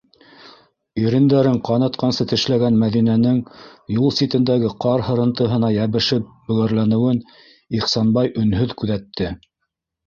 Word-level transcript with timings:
-Ирендәрен 1.01 1.59
ҡанатҡансы 1.67 2.27
тешләгән 2.31 2.79
Мәҙинәнең 2.85 3.37
юл 3.99 4.15
ситендәге 4.21 4.73
ҡар 4.87 5.07
һырынтыһына 5.11 5.71
йәбешеп 5.79 6.33
бөгәрләнеүен 6.51 7.25
Ихсанбай 7.83 8.35
өнһөҙ 8.45 8.77
күҙәтте. 8.83 9.33